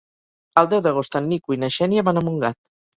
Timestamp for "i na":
1.59-1.73